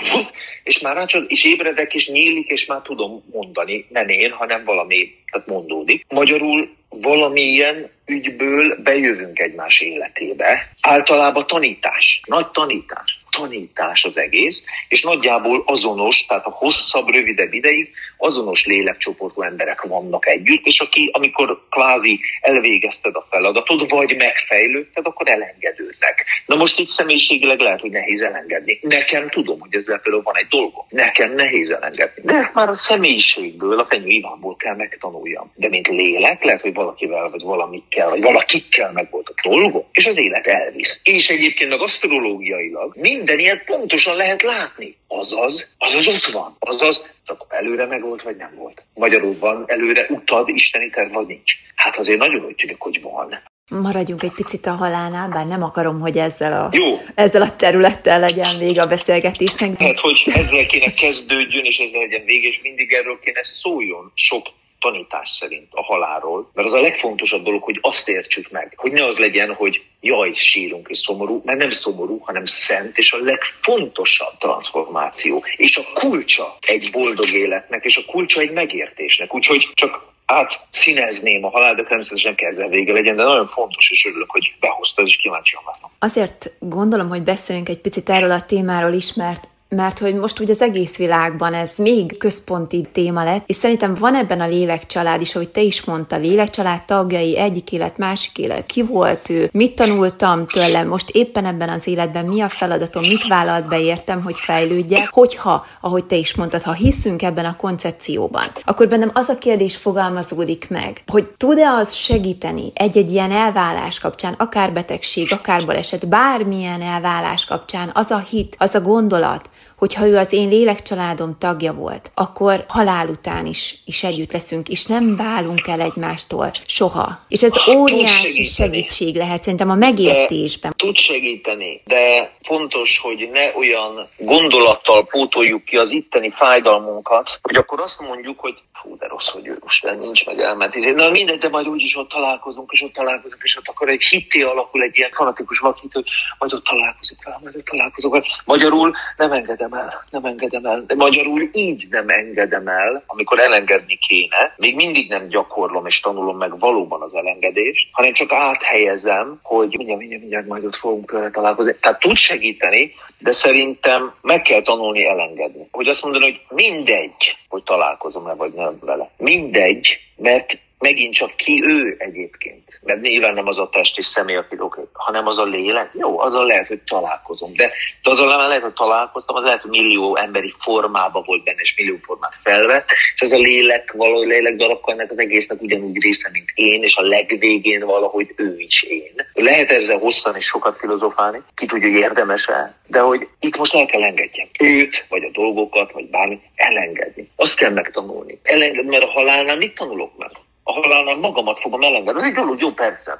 [0.63, 3.85] és már rácsod, és ébredek, és nyílik, és már tudom mondani.
[3.89, 6.05] Nem én, hanem valami, tehát mondódik.
[6.09, 10.71] Magyarul valamilyen ügyből bejövünk egymás életébe.
[10.81, 13.17] Általában tanítás, nagy tanítás.
[13.29, 20.27] tanítás az egész, és nagyjából azonos, tehát a hosszabb, rövidebb ideig azonos lélekcsoportú emberek vannak
[20.27, 26.25] együtt, és aki, amikor kvázi elvégezted a feladatod, vagy megfejlődted, akkor elengedődnek.
[26.45, 28.79] Na most itt személyiségileg lehet, nehéz elengedni.
[28.81, 30.85] Nekem tudom, hogy ezzel például van egy dolgom.
[30.89, 32.21] Nekem nehéz elengedni.
[32.25, 35.51] De ezt már a személyiségből, a Fenyő Ivánból kell megtanuljam.
[35.55, 40.05] De mint lélek, lehet, hogy valakivel, vagy valamikkel, vagy valakikkel meg volt a dolgom, és
[40.05, 40.99] az élet elvisz.
[41.03, 44.97] És egyébként meg asztrológiailag minden ilyet pontosan lehet látni.
[45.07, 46.55] Azaz, azaz ott van.
[46.59, 48.83] Azaz, csak előre meg volt, vagy nem volt.
[48.93, 51.53] Magyarul van előre utad, isteni terv, vagy nincs.
[51.75, 53.41] Hát azért nagyon úgy tűnik, hogy van.
[53.69, 56.97] Maradjunk egy picit a halálnál, bár nem akarom, hogy ezzel a, Jó.
[57.15, 59.75] ezzel a területtel legyen vége a beszélgetésnek.
[59.75, 64.47] Tehát, hogy ezzel kéne kezdődjön, és ezzel legyen vége, és mindig erről kéne szóljon sok
[64.79, 69.05] tanítás szerint a halálról, mert az a legfontosabb dolog, hogy azt értsük meg, hogy ne
[69.05, 74.37] az legyen, hogy jaj, sírunk és szomorú, mert nem szomorú, hanem szent, és a legfontosabb
[74.39, 79.33] transformáció, és a kulcsa egy boldog életnek, és a kulcsa egy megértésnek.
[79.33, 83.91] Úgyhogy csak át színezném a halál, de természetesen kell ezzel vége legyen, de nagyon fontos,
[83.91, 85.91] és örülök, hogy behoztad, és kíváncsi várom.
[85.99, 90.51] Azért gondolom, hogy beszéljünk egy picit erről a témáról is, mert mert hogy most ugye
[90.51, 95.35] az egész világban ez még központi téma lett, és szerintem van ebben a lélekcsalád is,
[95.35, 100.47] ahogy te is mondta, lélekcsalád tagjai, egyik élet, másik élet, ki volt ő, mit tanultam
[100.47, 103.79] tőlem, most éppen ebben az életben mi a feladatom, mit vállalt be?
[103.79, 109.11] Értem, hogy fejlődjek, hogyha, ahogy te is mondtad, ha hiszünk ebben a koncepcióban, akkor bennem
[109.13, 115.33] az a kérdés fogalmazódik meg, hogy tud-e az segíteni egy-egy ilyen elvállás kapcsán, akár betegség,
[115.33, 120.49] akár baleset, bármilyen elvállás kapcsán, az a hit, az a gondolat, hogyha ő az én
[120.49, 126.51] lélekcsaládom tagja volt, akkor halál után is, is együtt leszünk, és nem válunk el egymástól
[126.65, 127.19] soha.
[127.27, 130.73] És ez óriási segítség lehet szerintem a megértésben.
[130.77, 137.55] De tud segíteni, de fontos, hogy ne olyan gondolattal pótoljuk ki az itteni fájdalmunkat, hogy
[137.55, 140.75] akkor azt mondjuk, hogy fú, de rossz, hogy ő most nincs meg elment.
[140.75, 144.03] Izé, na mindegy, de majd úgyis ott találkozunk, és ott találkozunk, és ott akkor egy
[144.03, 146.07] hitté alakul egy ilyen fanatikus vakit, hogy
[146.39, 150.83] majd ott találkozunk vele, majd ott találkozunk Magyarul nem engedem el, nem engedem el.
[150.87, 154.53] De magyarul így nem engedem el, amikor elengedni kéne.
[154.57, 159.99] Még mindig nem gyakorlom és tanulom meg valóban az elengedést, hanem csak áthelyezem, hogy mindjárt,
[159.99, 161.75] mindjárt, mindjárt majd ott fogunk találkozni.
[161.81, 165.67] Tehát tud segíteni, de szerintem meg kell tanulni elengedni.
[165.71, 169.09] Hogy azt mondani, hogy mindegy, hogy találkozom-e vagy nem vele.
[169.17, 172.79] Mindegy, mert megint csak ki ő egyébként.
[172.81, 175.89] Mert nyilván nem az a test és személy, aki oké, hanem az a lélek.
[175.93, 177.53] Jó, azzal lehet, hogy találkozom.
[177.55, 177.71] De,
[178.03, 181.73] de azzal nem lehet, hogy találkoztam, az lehet, hogy millió emberi formába volt benne, és
[181.77, 186.29] millió formát felvett, és az a lélek, valahogy lélek darabka ennek az egésznek ugyanúgy része,
[186.31, 189.13] mint én, és a legvégén valahogy ő is én.
[189.33, 193.85] Lehet ezzel hosszan és sokat filozofálni, ki tudja, hogy érdemes-e, de hogy itt most el
[193.85, 197.29] kell engedjem őt, vagy a dolgokat, vagy bármi, elengedni.
[197.35, 198.39] Azt kell megtanulni.
[198.43, 200.31] Elengedni, mert a halálnál mit tanulok meg?
[200.69, 202.21] A halálnál magamat fogom elengedni.
[202.21, 203.19] Ez egy dolog, jó, persze.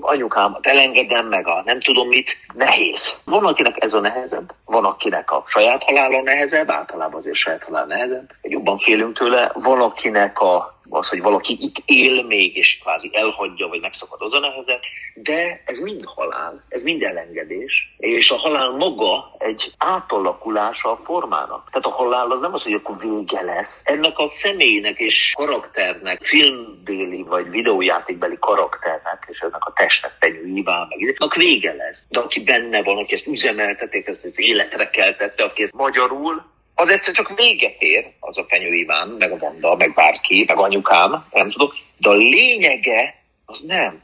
[0.00, 3.18] Anyukámat elengedem meg a nem tudom mit, nehéz.
[3.24, 7.86] Van, akinek ez a nehezebb, van, akinek a saját halála nehezebb, általában azért saját halál
[7.86, 13.10] nehezebb, jobban félünk tőle, van, akinek a az, hogy valaki itt él még, és kvázi
[13.12, 14.80] elhagyja, vagy megszakad az a nehezet,
[15.14, 21.68] de ez mind halál, ez mind elengedés, és a halál maga egy átalakulása a formának.
[21.70, 23.80] Tehát a halál az nem az, hogy akkor vége lesz.
[23.84, 30.86] Ennek a személynek és karakternek, filmbéli vagy videójátékbeli karakternek, és ennek a testnek tenyő Iván,
[30.88, 32.06] meg ennek vége lesz.
[32.08, 36.88] De aki benne van, aki ezt üzemeltetik, ezt az életre keltette, aki ezt magyarul az
[36.88, 41.26] egyszer csak véget ér, az a Fenyő Iván, meg a Vanda, meg bárki, meg anyukám,
[41.32, 44.02] nem tudok, de a lényege az nem.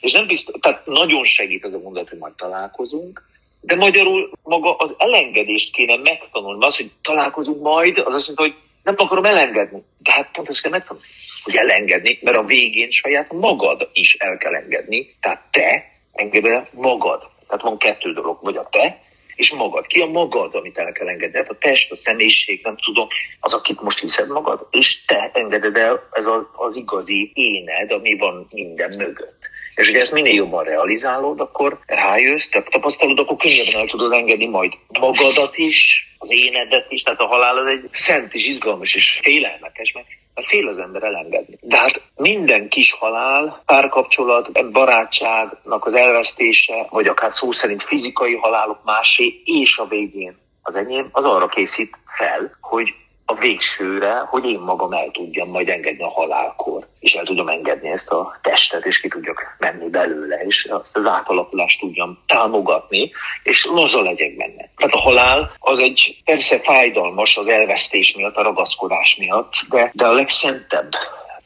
[0.00, 3.30] És nem biztos, tehát nagyon segít az a mondat, hogy majd találkozunk,
[3.60, 6.66] de magyarul maga az elengedést kéne megtanulni.
[6.66, 9.82] Az, hogy találkozunk majd, az azt mondja, hogy nem akarom elengedni.
[9.98, 11.06] De hát pont ezt kell megtanulni,
[11.42, 15.14] hogy elengedni, mert a végén saját magad is el kell engedni.
[15.20, 17.30] Tehát te engedd magad.
[17.46, 19.02] Tehát van kettő dolog, vagy a te,
[19.34, 19.86] és magad.
[19.86, 21.36] Ki a magad, amit el kell engedni?
[21.36, 23.08] Hát a test, a személyiség, nem tudom,
[23.40, 28.16] az, akit most hiszed magad, és te engeded el ez a, az igazi éned, ami
[28.16, 29.50] van minden mögött.
[29.74, 34.46] És ugye ezt minél jobban realizálod, akkor rájössz, tehát tapasztalod, akkor könnyebben el tudod engedni
[34.46, 39.18] majd magadat is, az énedet is, tehát a halál az egy szent és izgalmas és
[39.22, 41.58] félelmetes, mert fél az ember elengedni.
[41.60, 48.84] De hát minden kis halál, párkapcsolat, barátságnak az elvesztése, vagy akár szó szerint fizikai halálok
[48.84, 52.94] másé, és a végén az enyém, az arra készít fel, hogy
[53.32, 57.88] a végsőre, hogy én magam el tudjam majd engedni a halálkor, és el tudom engedni
[57.88, 63.10] ezt a testet, és ki tudjak menni belőle, és azt az átalakulást tudjam támogatni,
[63.42, 64.68] és laza legyek benne.
[64.76, 70.06] Tehát a halál az egy persze fájdalmas az elvesztés miatt, a ragaszkodás miatt, de, de
[70.06, 70.90] a legszentebb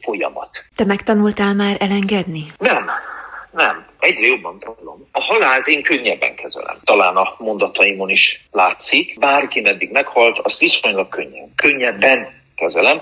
[0.01, 0.49] folyamat.
[0.75, 2.43] Te megtanultál már elengedni?
[2.57, 2.89] Nem,
[3.57, 5.07] nem, egyre jobban tanulom.
[5.11, 6.79] A halált én könnyebben kezelem.
[6.83, 9.19] Talán a mondataimon is látszik.
[9.19, 13.01] Bárki meddig meghalt, azt viszonylag könnyen, könnyebben kezelem.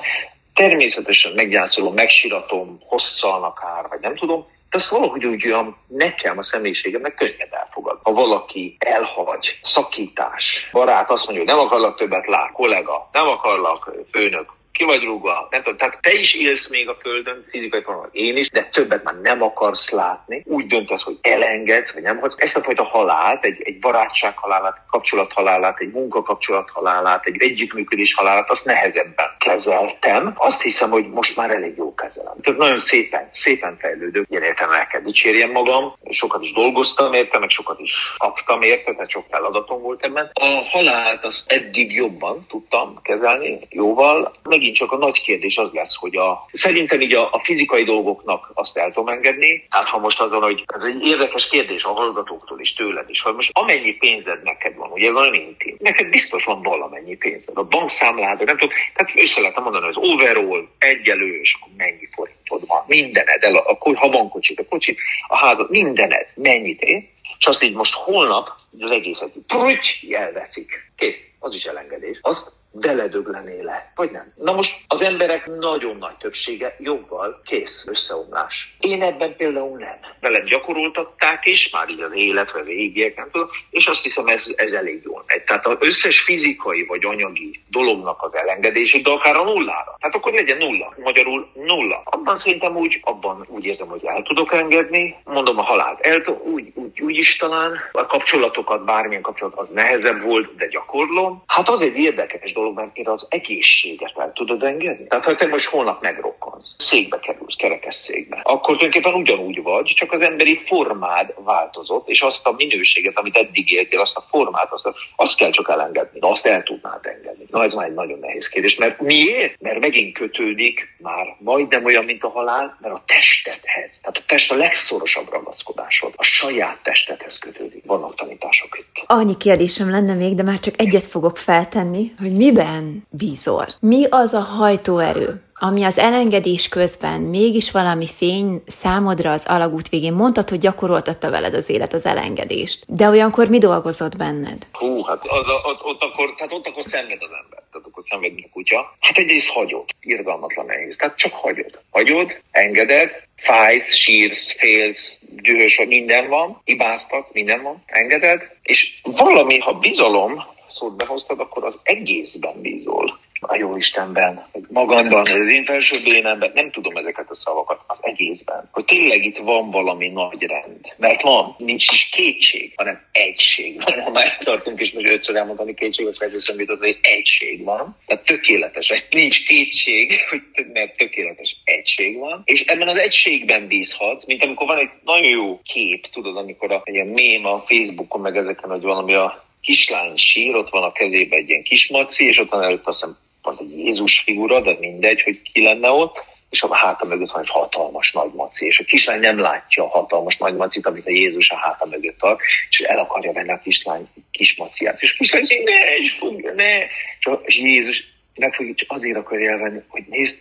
[0.54, 6.44] Természetesen meggyászolom, megsiratom, hosszan akár, vagy nem tudom, de azt valahogy úgy olyan nekem a
[6.44, 8.00] személyiségemnek könnyebb elfogad.
[8.04, 13.96] Ha valaki elhagy, szakítás, barát azt mondja, hogy nem akarlak többet lát, kollega, nem akarlak
[14.12, 18.10] főnök, ki vagy rúgva, nem tudom, tehát te is élsz még a földön, fizikai formában,
[18.12, 22.34] én is, de többet már nem akarsz látni, úgy döntesz, hogy elengedsz, vagy nem, hogy
[22.38, 28.14] ezt a fajta halált, egy, egy barátság halálát, kapcsolat halálát, egy munkakapcsolat halálát, egy együttműködés
[28.14, 30.34] halálát, azt nehezebben kezeltem.
[30.38, 32.34] Azt hiszem, hogy most már elég jó kezelem.
[32.42, 34.26] Tehát nagyon szépen, szépen fejlődök.
[34.30, 38.92] Ilyen értem el kell dicsérjem magam, sokat is dolgoztam érte, meg sokat is kaptam érte,
[38.92, 40.30] tehát sok feladatom volt ebben.
[40.34, 45.72] A halált azt eddig jobban tudtam kezelni, jóval, meg megint csak a nagy kérdés az
[45.72, 49.66] lesz, hogy a, szerintem így a, a fizikai dolgoknak azt el tudom engedni.
[49.70, 53.36] Hát ha most azon, hogy ez egy érdekes kérdés a hallgatóktól is, tőled is, hogy
[53.36, 57.58] most amennyi pénzed neked van, ugye van intim, neked biztos van valamennyi pénzed.
[57.58, 62.10] A bankszámlád, nem tudom, tehát össze lehet mondani, hogy az overall egyelő, és akkor mennyi
[62.16, 64.98] forintod van, mindened, el, a, a, ha van kocsi, a kocsi,
[65.28, 67.04] a házad, mindened, mennyit ér,
[67.40, 68.50] és azt így most holnap
[68.80, 70.92] az egészet így elveszik.
[70.98, 72.20] Kész, az is elengedés.
[72.22, 74.34] Azt beledöglené le, vagy nem.
[74.36, 78.76] Na most az emberek nagyon nagy többsége joggal kész összeomlás.
[78.80, 79.98] Én ebben például nem.
[80.20, 84.28] Veled gyakoroltatták is, már így az élet, vagy az égiek, nem tudom, és azt hiszem
[84.28, 85.44] ez, ez elég jól megy.
[85.44, 89.98] Tehát az összes fizikai vagy anyagi dolognak az elengedését, de akár a nullára.
[90.00, 90.94] Tehát akkor legyen nulla.
[91.04, 92.02] Magyarul nulla.
[92.06, 95.16] Abban szerintem úgy, abban úgy érzem, hogy el tudok engedni.
[95.24, 96.00] Mondom a halált.
[96.00, 97.80] El, úgy, úgy, úgy is talán.
[97.92, 101.44] A kapcsolatokat, bármilyen kapcsolat, az nehezebb volt, de gyakorlom.
[101.48, 105.08] Hát az egy érdekes dolog, dolog, mert például az egészséget el tudod engedni.
[105.08, 110.12] Tehát ha te most holnap megrokkansz, székbe kerülsz, kerekes székbe, akkor tulajdonképpen ugyanúgy vagy, csak
[110.12, 114.86] az emberi formád változott, és azt a minőséget, amit eddig éltél, azt a formát, azt,
[114.86, 116.20] a, azt kell csak elengedni.
[116.20, 117.46] De azt el tudnád engedni.
[117.52, 118.76] Na ez már egy nagyon nehéz kérdés.
[118.76, 119.62] Mert miért?
[119.62, 124.00] Mert megint kötődik már majdnem olyan, mint a halál, mert a testedhez.
[124.02, 126.14] Tehát a test a legszorosabb ragaszkodásod.
[126.16, 127.84] A saját testedhez kötődik.
[127.86, 129.04] Vannak tanítások itt.
[129.06, 133.66] Annyi kérdésem lenne még, de már csak egyet fogok feltenni, hogy miben miben bízol?
[133.80, 140.14] Mi az a hajtóerő, ami az elengedés közben mégis valami fény számodra az alagút végén
[140.14, 142.86] mondtad, hogy gyakoroltatta veled az élet az elengedést.
[142.88, 144.68] De olyankor mi dolgozott benned?
[144.72, 147.60] Hú, hát az, ott, ott, akkor, tehát ott akkor szenved az ember.
[147.72, 148.96] Tehát akkor szenved, a kutya.
[149.00, 149.86] Hát egyrészt hagyod.
[150.02, 150.96] Irgalmatlan nehéz.
[150.96, 151.80] Tehát csak hagyod.
[151.92, 159.74] Hagyod, engeded, fájsz, sírsz, félsz, dühös, minden van, hibáztat, minden van, engeded, és valami, ha
[159.74, 166.52] bizalom, szót behoztad, akkor az egészben bízol a jó Istenben, magamban, az én felső bénemben,
[166.54, 170.94] nem tudom ezeket a szavakat, az egészben, hogy tényleg itt van valami nagy rend.
[170.98, 174.02] Mert van, nincs is kétség, hanem egység van.
[174.02, 177.98] Ha már tartunk, és most ötször elmondani kétség, az feltétlenül jutott, hogy egység van.
[178.06, 180.14] Tehát tökéletes, nincs kétség,
[180.74, 182.42] mert tökéletes egység van.
[182.46, 186.82] És ebben az egységben bízhatsz, mint amikor van egy nagyon jó kép, tudod, amikor a,
[186.86, 191.40] ilyen mém a Facebookon, meg ezeken, hogy valami a kislány sír, ott van a kezében
[191.40, 195.22] egy ilyen kismaci, és ott van előtt azt hiszem van egy Jézus figura, de mindegy,
[195.22, 198.84] hogy ki lenne ott, és a háta mögött van egy hatalmas nagy maci, és a
[198.84, 202.80] kislány nem látja a hatalmas nagy macit, amit a Jézus a háta mögött tart, és
[202.80, 205.02] el akarja venni a kislány kis maciát.
[205.02, 206.78] És a kislány ne, és fogja, ne.
[207.20, 208.04] És, és Jézus
[208.36, 210.38] megfogja, csak azért akarja elvenni, hogy nézd,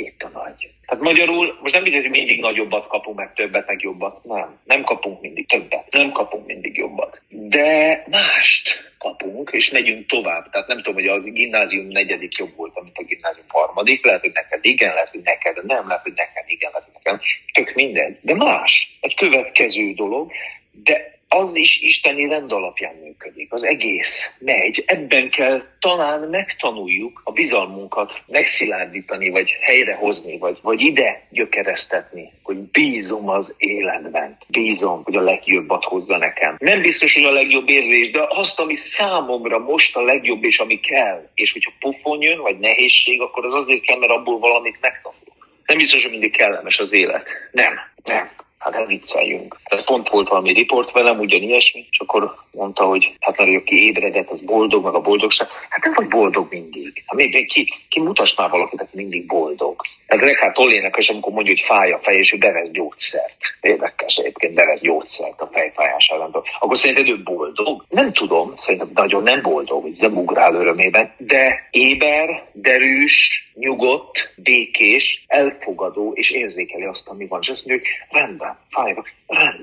[0.00, 0.70] itt a nagy.
[0.86, 4.24] Tehát magyarul, most nem mindegy, hogy mindig nagyobbat kapunk, meg többet, meg jobbat.
[4.24, 7.22] Nem, nem kapunk mindig többet, nem kapunk mindig jobbat.
[7.28, 10.50] De mást kapunk, és megyünk tovább.
[10.50, 14.04] Tehát nem tudom, hogy az gimnázium negyedik jobb volt, mint a gimnázium harmadik.
[14.04, 17.20] Lehet, hogy neked igen, lehet, hogy neked nem, lehet, hogy nekem igen, lehet, hogy nekem.
[17.52, 18.18] Tök minden.
[18.20, 18.98] De más.
[19.00, 20.32] Egy következő dolog,
[20.72, 23.52] de az is isteni rend alapján működik.
[23.52, 24.84] Az egész megy.
[24.86, 33.28] Ebben kell talán megtanuljuk a bizalmunkat megszilárdítani, vagy helyrehozni, vagy, vagy ide gyökeresztetni, hogy bízom
[33.28, 34.36] az életben.
[34.48, 36.56] Bízom, hogy a legjobbat hozza nekem.
[36.58, 40.80] Nem biztos, hogy a legjobb érzés, de azt, ami számomra most a legjobb, és ami
[40.80, 41.28] kell.
[41.34, 45.48] És hogyha pofon jön, vagy nehézség, akkor az azért kell, mert abból valamit megtanulok.
[45.66, 47.28] Nem biztos, hogy mindig kellemes az élet.
[47.52, 49.60] Nem, nem Hát nem vicceljünk.
[49.64, 53.84] Tehát pont volt valami riport velem, ugyan ilyesmi, és akkor mondta, hogy hát mert aki
[53.86, 55.48] ébredett, az boldog, meg a boldogság.
[55.68, 57.02] Hát nem vagy boldog mindig.
[57.06, 59.80] Hát még, ki, ki mutass már valakit, aki mindig boldog.
[60.06, 63.36] Tehát Rekát Tollének és amikor mondja, hogy fáj a fej, és ő bevesz gyógyszert.
[63.60, 66.30] Érdekes egyébként, bevesz gyógyszert a fejfájás ellen.
[66.58, 67.84] Akkor szerinted ő boldog?
[67.88, 76.12] Nem tudom, szerintem nagyon nem boldog, nem ugrál örömében, de éber, derűs, nyugodt, békés, elfogadó,
[76.14, 77.40] és érzékeli azt, ami van.
[77.42, 79.10] És azt mondja, hogy rendben, ฝ่ายรัฐ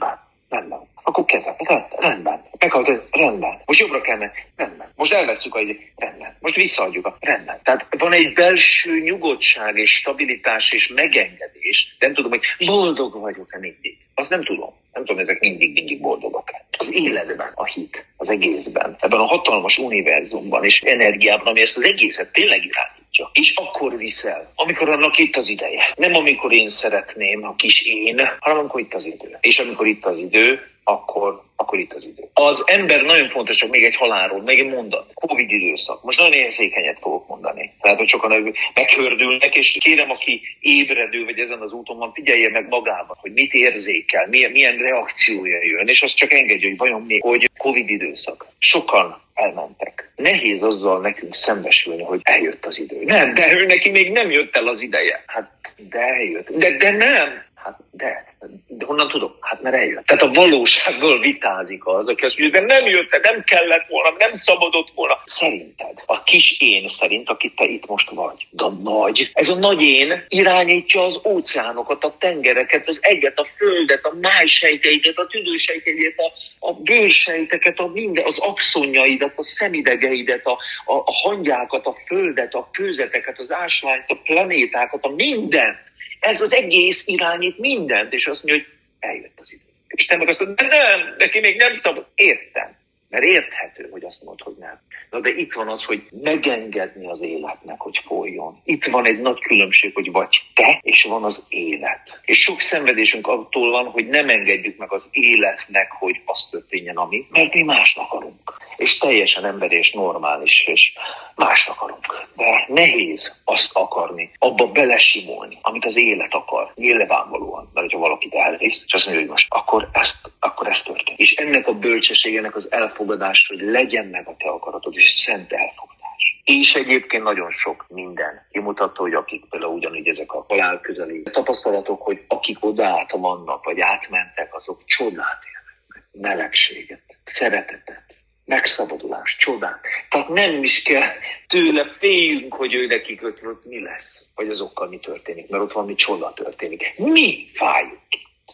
[0.04, 0.18] บาล
[0.52, 2.43] บ้านเรา Akkor kezem, rendben, rendben.
[2.60, 3.62] Meghalt, rendben.
[3.66, 4.91] Most jobbra kell menni, rendben.
[4.95, 6.38] Most elveszünk a egy, rendben.
[6.39, 7.60] Most visszaadjuk a, rendben.
[7.64, 11.95] Tehát van egy belső nyugodtság és stabilitás és megengedés.
[11.99, 13.97] Nem tudom, hogy boldog vagyok-e mindig.
[14.14, 14.74] Azt nem tudom.
[14.93, 16.51] Nem tudom, ezek mindig, mindig boldogak.
[16.78, 21.84] Az életben, a hit, az egészben, ebben a hatalmas univerzumban és energiában, ami ezt az
[21.84, 23.30] egészet tényleg irányítja.
[23.34, 25.93] És akkor viszel, amikor annak itt az ideje.
[25.95, 29.38] Nem amikor én szeretném, a kis én, hanem amikor itt az idő.
[29.41, 32.30] És amikor itt az idő, akkor, akkor itt az idő.
[32.34, 35.12] Az ember nagyon fontos, hogy még egy halálról, még egy mondat.
[35.14, 36.04] Covid időszak.
[36.04, 37.74] Most nagyon érzékenyet fogok mondani.
[37.82, 42.68] Tehát, hogy sokan meghördülnek, és kérem, aki ébredő, vagy ezen az úton van, figyelje meg
[42.68, 47.20] magába, hogy mit érzékel, milyen, milyen reakciója jön, és azt csak engedje, hogy vajon mi,
[47.20, 48.48] hogy Covid időszak.
[48.60, 50.12] Sokan elmentek.
[50.16, 53.04] Nehéz azzal nekünk szembesülni, hogy eljött az idő.
[53.04, 55.24] Nem, de ő neki még nem jött el az ideje.
[55.28, 56.50] Hát, de eljött.
[56.50, 57.46] De, de nem.
[57.64, 58.36] Hát de,
[58.68, 59.36] de honnan tudom?
[59.41, 60.05] Hát mert eljött.
[60.05, 64.34] Tehát a valóságból vitázik az, aki azt mondja, de nem jött, nem kellett volna, nem
[64.34, 65.22] szabadott volna.
[65.26, 69.55] Szerinted, a kis én szerint, aki te itt most vagy, de a nagy, ez a
[69.55, 76.18] nagy én irányítja az óceánokat, a tengereket, az eget, a földet, a májsejteiket, a tüdősejteiket,
[76.18, 76.32] a,
[76.68, 82.70] a bőrsejteket, a minden, az axonjaidat, a szemidegeidet, a, a, a hangyákat, a földet, a
[82.72, 85.86] kőzeteket, az ásványt, a planétákat, a minden
[86.28, 89.62] ez az egész irányít mindent, és azt mondja, hogy eljött az idő.
[89.88, 92.08] És te meg azt mondod, de nem, neki még nem szabad.
[92.16, 92.76] Értem.
[93.10, 94.80] Mert érthető, hogy azt mondod, hogy nem.
[95.10, 98.62] Na de itt van az, hogy megengedni az életnek, hogy folyjon.
[98.64, 102.22] Itt van egy nagy különbség, hogy vagy te, és van az élet.
[102.26, 107.26] És sok szenvedésünk attól van, hogy nem engedjük meg az életnek, hogy az történjen, ami,
[107.30, 108.58] mert mi mást akarunk.
[108.78, 110.94] És teljesen emberi és normális, és
[111.36, 112.28] mást akarunk.
[112.36, 116.72] De nehéz azt akarni, abba belesimulni, amit az élet akar.
[116.76, 121.20] Nyilvánvalóan, mert hogyha valakit elvisz, és azt mondja, hogy most akkor ezt, akkor ezt történt.
[121.20, 125.98] És ennek a bölcsességének az elfogadás, hogy legyen meg a te akaratod, és szent elfogadás.
[126.44, 132.02] És egyébként nagyon sok minden kimutatta, hogy akik például ugyanígy ezek a halál közeli tapasztalatok,
[132.02, 138.07] hogy akik oda vannak, vagy átmentek, azok csodát élnek, melegséget, szeretetet,
[138.48, 139.80] megszabadulás, csodát.
[140.10, 141.08] Tehát nem is kell
[141.48, 145.72] tőle féljünk, hogy ő nekik ott, ott mi lesz, vagy azokkal mi történik, mert ott
[145.72, 146.93] valami csoda történik.
[146.98, 148.00] Mi fájunk?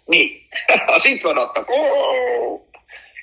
[0.06, 0.41] Mi?
[0.96, 1.70] Az itt maradtak.
[1.70, 2.62] Oh!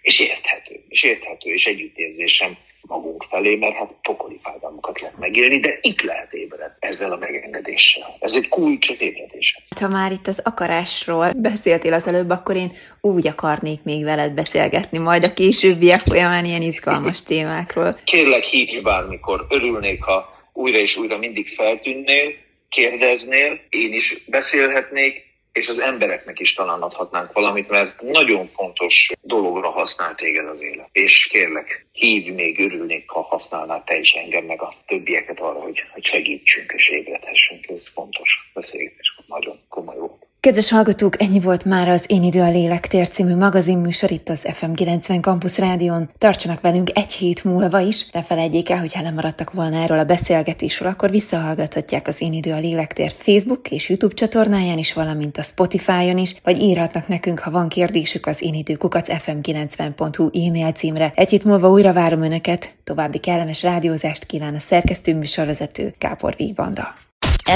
[0.03, 5.78] És érthető, és érthető, és együttérzésem magunk felé, mert hát pokoli fájdalmakat lehet megélni, de
[5.81, 8.16] itt lehet ébred ezzel a megengedéssel.
[8.20, 9.62] Ez egy kulcs az ébredéshez.
[9.81, 12.70] Ha már itt az akarásról beszéltél az előbb, akkor én
[13.01, 17.97] úgy akarnék még veled beszélgetni majd a későbbiek folyamán ilyen izgalmas témákról.
[18.05, 19.47] Kérlek, hívj bármikor.
[19.49, 22.33] Örülnék, ha újra és újra mindig feltűnnél,
[22.68, 29.71] kérdeznél, én is beszélhetnék, és az embereknek is talán adhatnánk valamit, mert nagyon fontos dologra
[29.71, 30.89] használ téged az élet.
[30.93, 35.85] És kérlek, hívj még, örülnék, ha használnál te is engem, meg a többieket arra, hogy,
[35.93, 37.69] hogy segítsünk és ébredhessünk.
[37.69, 40.30] Ez fontos beszélgetés, nagyon komoly volt.
[40.41, 44.72] Kedves hallgatók, ennyi volt már az Én idő a lélektér című magazinműsor itt az FM
[44.72, 46.11] 90 Campus Rádion.
[46.18, 50.05] Tartsanak velünk egy hét múlva is, ne felejtjék el, hogy ha lemaradtak volna erről a
[50.05, 55.43] beszélgetésről, akkor visszahallgathatják az Én idő a lélektér Facebook és YouTube csatornáján is, valamint a
[55.43, 61.12] Spotify-on is, vagy írhatnak nekünk, ha van kérdésük az én időkukat fm90.hu e-mail címre.
[61.14, 66.95] Egy hét múlva újra várom Önöket, további kellemes rádiózást kíván a szerkesztő műsorvezető Kápor Vígvanda.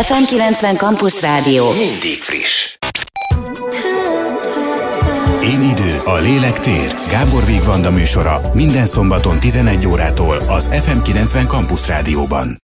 [0.02, 1.72] FM 90 Campus Rádió.
[1.72, 2.73] Mindig friss.
[5.44, 6.94] Én idő, a lélek tér.
[7.10, 12.62] Gábor Vigvanda műsora minden szombaton 11 órától az FM 90 Campus Rádióban.